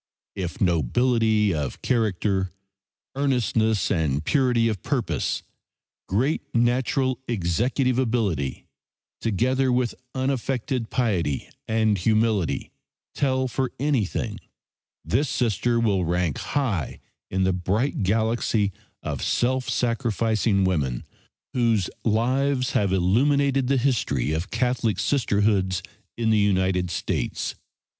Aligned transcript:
If 0.35 0.59
nobility 0.59 1.53
of 1.53 1.83
character, 1.83 2.49
earnestness 3.13 3.91
and 3.91 4.25
purity 4.25 4.67
of 4.67 4.81
purpose, 4.81 5.43
great 6.09 6.41
natural 6.55 7.19
executive 7.27 7.99
ability, 7.99 8.65
together 9.21 9.71
with 9.71 9.93
unaffected 10.15 10.89
piety 10.89 11.51
and 11.67 11.99
humility 11.99 12.71
tell 13.13 13.47
for 13.47 13.73
anything, 13.79 14.39
this 15.05 15.29
Sister 15.29 15.79
will 15.79 16.03
rank 16.03 16.39
high 16.39 16.99
in 17.29 17.43
the 17.43 17.53
bright 17.53 18.01
galaxy 18.01 18.71
of 19.03 19.21
self 19.23 19.69
sacrificing 19.69 20.63
women 20.63 21.03
whose 21.53 21.91
lives 22.03 22.71
have 22.71 22.91
illumined 22.91 23.53
the 23.53 23.77
history 23.77 24.31
of 24.31 24.49
Catholic 24.49 24.97
Sistershoods 24.97 25.83
in 26.17 26.31
the 26.31 26.39
United 26.39 26.89
States. 26.89 27.53